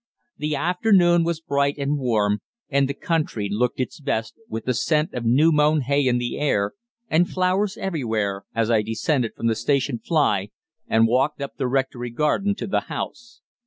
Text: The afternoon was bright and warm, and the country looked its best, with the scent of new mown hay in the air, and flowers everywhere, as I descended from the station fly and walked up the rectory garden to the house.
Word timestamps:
The 0.39 0.55
afternoon 0.55 1.23
was 1.23 1.41
bright 1.41 1.77
and 1.77 1.95
warm, 1.99 2.39
and 2.69 2.89
the 2.89 2.95
country 2.95 3.47
looked 3.51 3.79
its 3.79 3.99
best, 3.99 4.33
with 4.49 4.65
the 4.65 4.73
scent 4.73 5.13
of 5.13 5.25
new 5.25 5.51
mown 5.51 5.81
hay 5.81 6.07
in 6.07 6.17
the 6.17 6.39
air, 6.39 6.73
and 7.07 7.29
flowers 7.29 7.77
everywhere, 7.77 8.43
as 8.55 8.71
I 8.71 8.81
descended 8.81 9.35
from 9.35 9.45
the 9.45 9.53
station 9.53 9.99
fly 9.99 10.49
and 10.87 11.05
walked 11.05 11.39
up 11.39 11.57
the 11.57 11.67
rectory 11.67 12.09
garden 12.09 12.55
to 12.55 12.65
the 12.65 12.79
house. 12.89 13.41